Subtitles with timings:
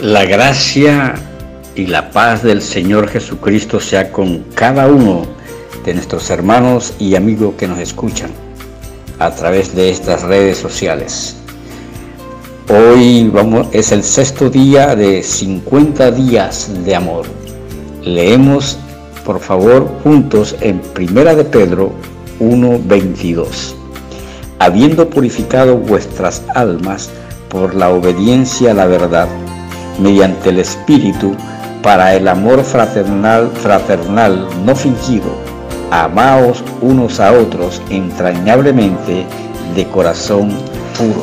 [0.00, 1.14] La gracia
[1.74, 5.26] y la paz del Señor Jesucristo sea con cada uno
[5.84, 8.30] de nuestros hermanos y amigos que nos escuchan
[9.18, 11.36] a través de estas redes sociales.
[12.70, 17.26] Hoy vamos, es el sexto día de 50 días de amor.
[18.02, 18.78] Leemos,
[19.26, 21.92] por favor, juntos en Primera de Pedro
[22.38, 23.74] 1:22.
[24.60, 27.10] Habiendo purificado vuestras almas
[27.50, 29.28] por la obediencia a la verdad,
[30.00, 31.34] mediante el Espíritu
[31.82, 35.30] para el amor fraternal, fraternal no fingido.
[35.90, 39.26] Amaos unos a otros entrañablemente
[39.74, 40.50] de corazón
[40.96, 41.22] puro.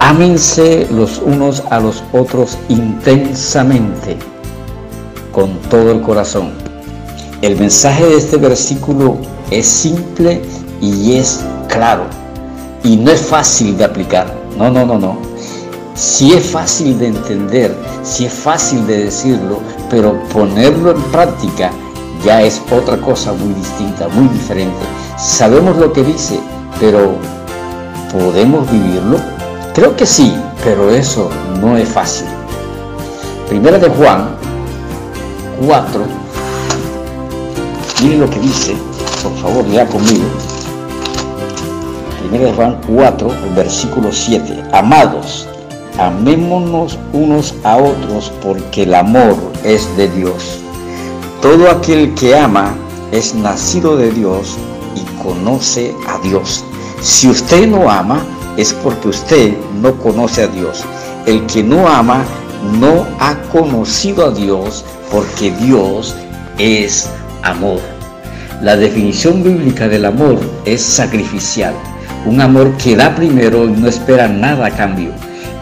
[0.00, 4.16] Ámense los unos a los otros intensamente,
[5.30, 6.52] con todo el corazón.
[7.40, 9.16] El mensaje de este versículo
[9.50, 10.42] es simple
[10.80, 12.04] y es claro.
[12.84, 14.32] Y no es fácil de aplicar.
[14.56, 15.31] No, no, no, no.
[15.94, 21.70] Si es fácil de entender, si es fácil de decirlo, pero ponerlo en práctica
[22.24, 24.80] ya es otra cosa muy distinta, muy diferente.
[25.18, 26.40] Sabemos lo que dice,
[26.80, 27.16] pero
[28.12, 29.18] ¿podemos vivirlo?
[29.74, 31.28] Creo que sí, pero eso
[31.60, 32.26] no es fácil.
[33.48, 34.36] Primera de Juan
[35.66, 36.04] 4,
[38.02, 38.74] miren lo que dice,
[39.22, 40.24] por favor, lea conmigo.
[42.20, 44.64] Primera de Juan 4, versículo 7.
[44.72, 45.48] Amados,
[45.98, 50.58] amémonos unos a otros porque el amor es de Dios.
[51.40, 52.74] Todo aquel que ama
[53.10, 54.56] es nacido de Dios
[54.94, 56.64] y conoce a Dios.
[57.00, 58.24] Si usted no ama,
[58.56, 60.84] es porque usted no conoce a Dios.
[61.26, 62.24] El que no ama
[62.80, 66.14] no ha conocido a Dios porque Dios
[66.58, 67.08] es
[67.42, 67.80] amor.
[68.62, 71.74] La definición bíblica del amor es sacrificial,
[72.24, 75.10] un amor que da primero y no espera nada a cambio.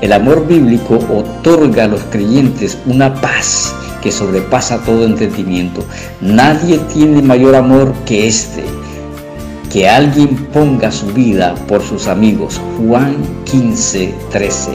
[0.00, 5.84] El amor bíblico otorga a los creyentes una paz que sobrepasa todo entendimiento.
[6.20, 8.62] Nadie tiene mayor amor que este,
[9.72, 12.60] que alguien ponga su vida por sus amigos.
[12.78, 14.70] Juan 15, 13.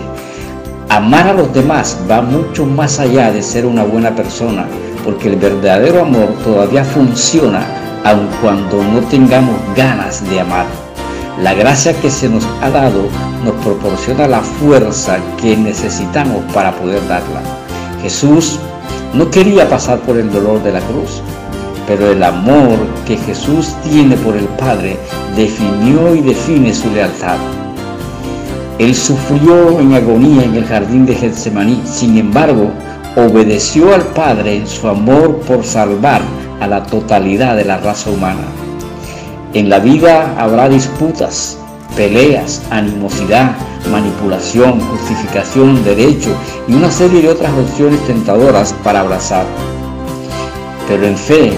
[0.90, 4.68] Amar a los demás va mucho más allá de ser una buena persona,
[5.06, 7.66] porque el verdadero amor todavía funciona
[8.04, 10.83] aun cuando no tengamos ganas de amar.
[11.40, 13.08] La gracia que se nos ha dado
[13.44, 17.42] nos proporciona la fuerza que necesitamos para poder darla.
[18.04, 18.60] Jesús
[19.16, 21.24] no quería pasar por el dolor de la cruz,
[21.88, 22.78] pero el amor
[23.08, 24.98] que Jesús tiene por el Padre
[25.36, 27.38] definió y define su lealtad.
[28.78, 32.70] Él sufrió en agonía en el jardín de Getsemaní, sin embargo,
[33.16, 36.22] obedeció al Padre en su amor por salvar
[36.60, 38.63] a la totalidad de la raza humana.
[39.54, 41.60] En la vida habrá disputas,
[41.96, 43.56] peleas, animosidad,
[43.92, 46.36] manipulación, justificación, derecho
[46.68, 49.46] y una serie de otras opciones tentadoras para abrazar.
[50.88, 51.54] Pero en fe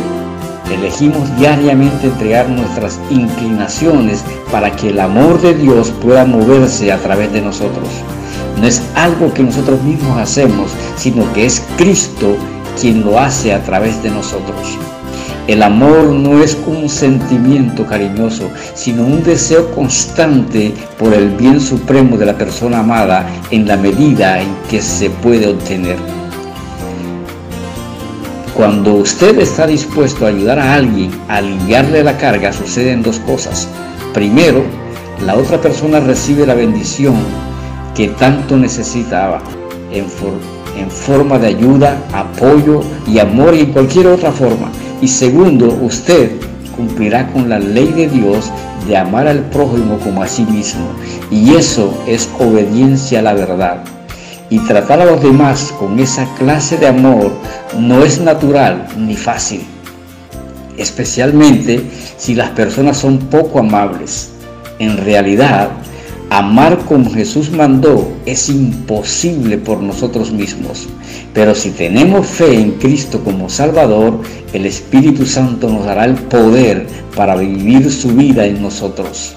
[0.74, 7.32] elegimos diariamente entregar nuestras inclinaciones para que el amor de Dios pueda moverse a través
[7.32, 7.88] de nosotros.
[8.60, 12.36] No es algo que nosotros mismos hacemos, sino que es Cristo
[12.80, 14.78] quien lo hace a través de nosotros.
[15.48, 22.18] El amor no es un sentimiento cariñoso, sino un deseo constante por el bien supremo
[22.18, 25.98] de la persona amada en la medida en que se puede obtener.
[28.56, 33.68] Cuando usted está dispuesto a ayudar a alguien a aliviarle la carga, suceden dos cosas.
[34.16, 34.64] Primero,
[35.28, 37.18] la otra persona recibe la bendición
[37.94, 39.44] que tanto necesitaba
[39.92, 40.06] en,
[40.76, 44.72] en forma de ayuda, apoyo y amor y en cualquier otra forma.
[45.02, 46.32] Y segundo, usted
[46.76, 48.52] cumplirá con la ley de Dios
[48.88, 50.88] de amar al prójimo como a sí mismo.
[51.32, 53.84] Y eso es obediencia a la verdad.
[54.50, 57.32] Y tratar a los demás con esa clase de amor
[57.80, 59.66] no es natural ni fácil.
[60.78, 61.84] Especialmente
[62.18, 64.32] si las personas son poco amables.
[64.78, 65.70] En realidad,
[66.36, 70.86] Amar como Jesús mandó es imposible por nosotros mismos,
[71.34, 74.20] pero si tenemos fe en Cristo como Salvador,
[74.52, 79.34] el Espíritu Santo nos dará el poder para vivir su vida en nosotros.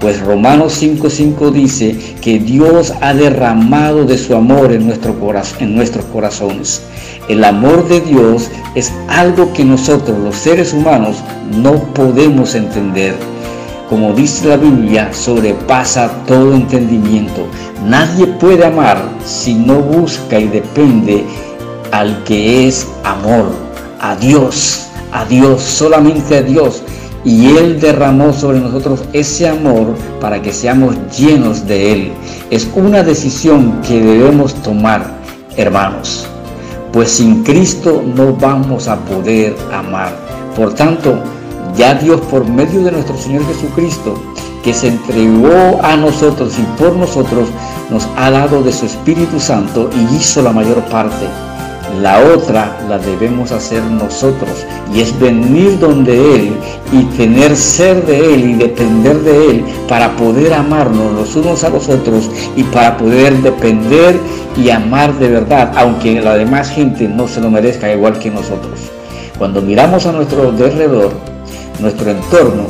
[0.00, 5.16] Pues Romanos 5:5 dice que Dios ha derramado de su amor en, nuestro
[5.60, 6.82] en nuestros corazones.
[7.30, 11.16] El amor de Dios es algo que nosotros los seres humanos
[11.56, 13.14] no podemos entender
[13.92, 17.46] como dice la Biblia, sobrepasa todo entendimiento.
[17.86, 21.26] Nadie puede amar si no busca y depende
[21.90, 23.52] al que es amor,
[24.00, 26.82] a Dios, a Dios, solamente a Dios.
[27.22, 32.12] y Él derramó sobre nosotros ese amor para que seamos llenos de Él.
[32.48, 35.18] Es una decisión que debemos tomar,
[35.58, 36.26] hermanos,
[36.94, 40.16] pues sin Cristo no vamos a poder amar.
[40.56, 41.22] Por tanto,
[41.76, 44.20] ya Dios por medio de nuestro Señor Jesucristo,
[44.62, 47.48] que se entregó a nosotros y por nosotros,
[47.90, 51.26] nos ha dado de su Espíritu Santo y hizo la mayor parte.
[52.00, 54.64] La otra la debemos hacer nosotros
[54.94, 56.52] y es venir donde Él
[56.90, 61.68] y tener ser de Él y depender de Él para poder amarnos los unos a
[61.68, 64.18] los otros y para poder depender
[64.56, 68.80] y amar de verdad, aunque la demás gente no se lo merezca igual que nosotros.
[69.36, 71.31] Cuando miramos a nuestro alrededor,
[71.82, 72.66] nuestro entorno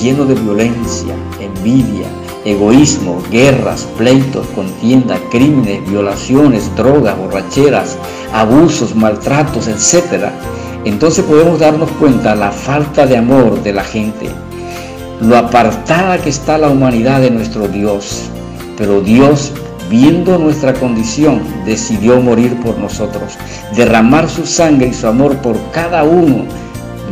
[0.00, 2.06] lleno de violencia, envidia,
[2.44, 7.96] egoísmo, guerras, pleitos, contienda, crímenes, violaciones, drogas, borracheras,
[8.32, 10.28] abusos, maltratos, etc.,
[10.84, 14.28] entonces podemos darnos cuenta la falta de amor de la gente,
[15.20, 18.24] lo apartada que está la humanidad de nuestro Dios.
[18.76, 19.52] Pero Dios,
[19.88, 23.38] viendo nuestra condición, decidió morir por nosotros,
[23.76, 26.46] derramar su sangre y su amor por cada uno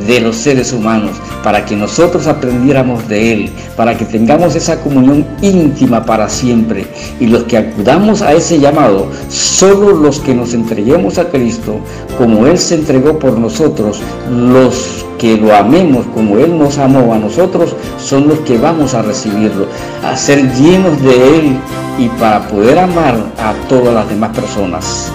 [0.07, 1.13] de los seres humanos,
[1.43, 6.87] para que nosotros aprendiéramos de Él, para que tengamos esa comunión íntima para siempre.
[7.19, 11.77] Y los que acudamos a ese llamado, solo los que nos entreguemos a Cristo,
[12.19, 14.01] como Él se entregó por nosotros,
[14.31, 19.03] los que lo amemos como Él nos amó a nosotros, son los que vamos a
[19.03, 19.67] recibirlo,
[20.03, 21.57] a ser llenos de Él
[21.99, 25.13] y para poder amar a todas las demás personas.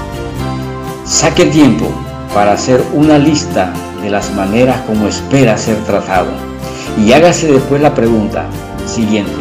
[1.05, 1.87] Saque tiempo
[2.35, 3.73] para hacer una lista
[4.05, 6.29] de las maneras como espera ser tratado.
[7.03, 8.45] Y hágase después la pregunta
[8.85, 9.31] siguiente.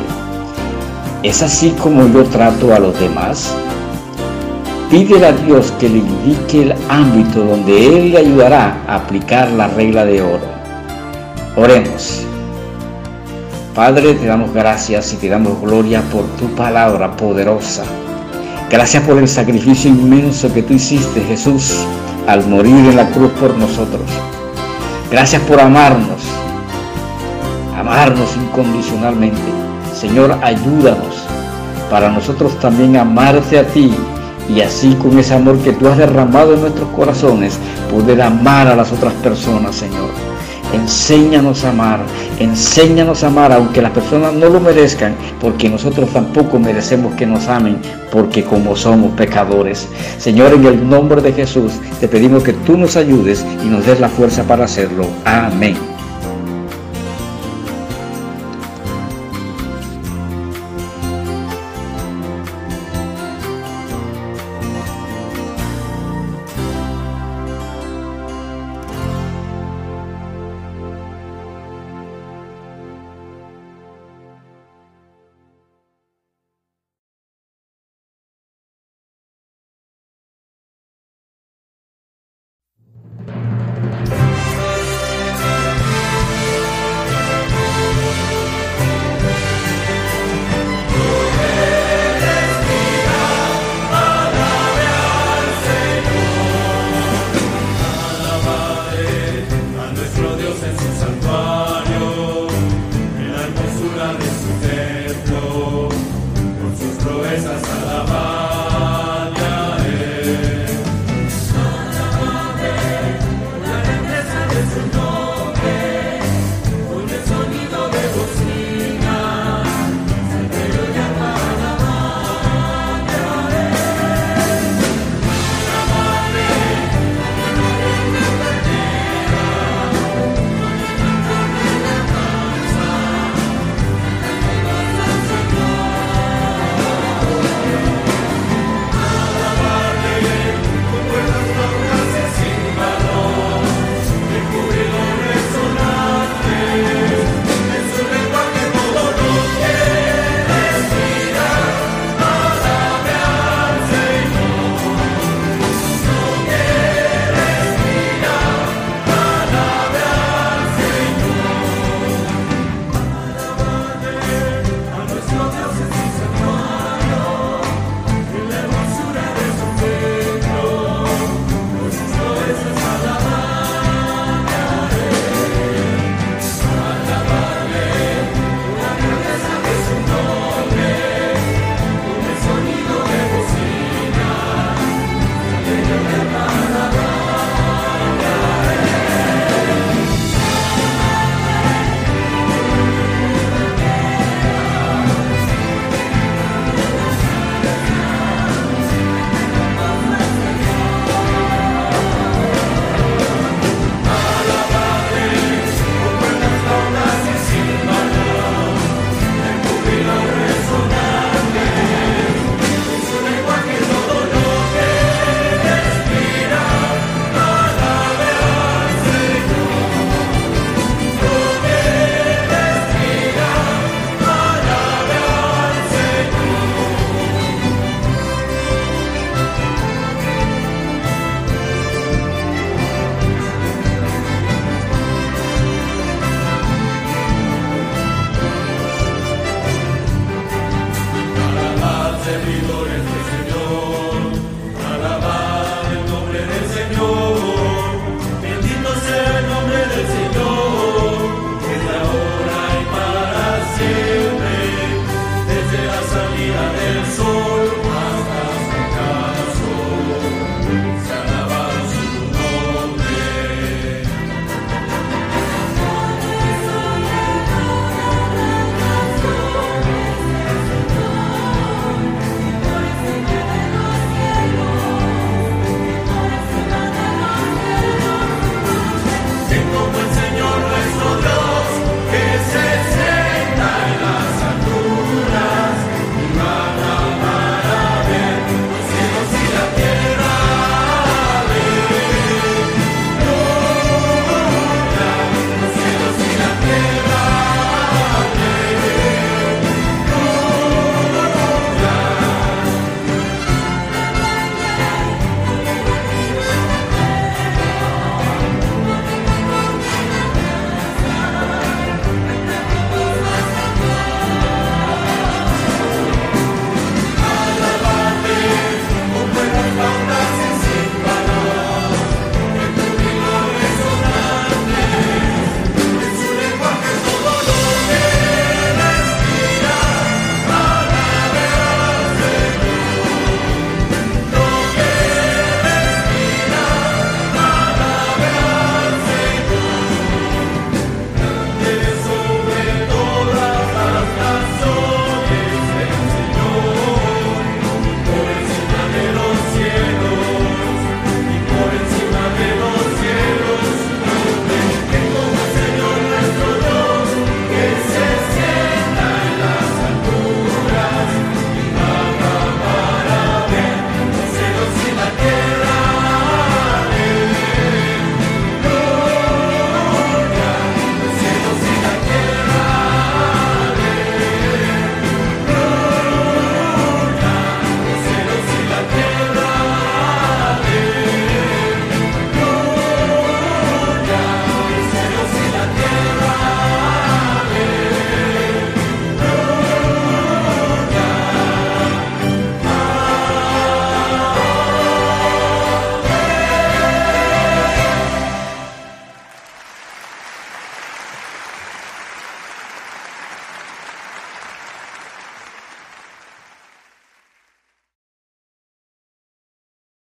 [1.22, 3.54] ¿Es así como yo trato a los demás?
[4.90, 9.68] Pídele a Dios que le indique el ámbito donde Él le ayudará a aplicar la
[9.68, 10.46] regla de oro.
[11.56, 12.22] Oremos.
[13.74, 17.84] Padre, te damos gracias y te damos gloria por tu palabra poderosa.
[18.70, 21.84] Gracias por el sacrificio inmenso que tú hiciste, Jesús,
[22.26, 24.02] al morir en la cruz por nosotros.
[25.10, 26.22] Gracias por amarnos,
[27.78, 29.40] amarnos incondicionalmente.
[29.94, 31.26] Señor, ayúdanos
[31.90, 33.94] para nosotros también amarte a ti
[34.48, 37.58] y así con ese amor que tú has derramado en nuestros corazones,
[37.90, 40.33] poder amar a las otras personas, Señor.
[40.74, 42.00] Enséñanos a amar,
[42.40, 47.46] enséñanos a amar aunque las personas no lo merezcan, porque nosotros tampoco merecemos que nos
[47.46, 47.78] amen,
[48.10, 49.88] porque como somos pecadores.
[50.18, 54.00] Señor, en el nombre de Jesús, te pedimos que tú nos ayudes y nos des
[54.00, 55.06] la fuerza para hacerlo.
[55.24, 55.93] Amén.